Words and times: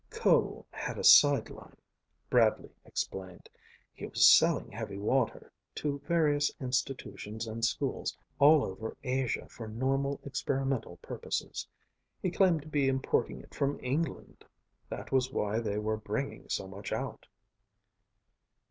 "Ko 0.09 0.65
had 0.71 0.97
a 0.97 1.03
side 1.03 1.51
line," 1.51 1.77
Bradley 2.27 2.71
explained. 2.85 3.47
"He 3.93 4.07
was 4.07 4.25
selling 4.25 4.71
heavy 4.71 4.97
water 4.97 5.53
to 5.75 5.99
various 5.99 6.51
institutions 6.59 7.45
and 7.45 7.63
schools 7.63 8.17
all 8.39 8.65
over 8.65 8.97
Asia 9.03 9.47
for 9.47 9.67
normal 9.67 10.19
experimental 10.25 10.97
purposes. 11.03 11.67
He 12.19 12.31
claimed 12.31 12.63
to 12.63 12.67
be 12.67 12.87
importing 12.87 13.41
it 13.41 13.53
from 13.53 13.79
England. 13.79 14.43
That 14.89 15.11
was 15.11 15.31
why 15.31 15.59
they 15.59 15.77
were 15.77 15.97
bringing 15.97 16.49
so 16.49 16.67
much 16.67 16.91
out." 16.91 17.27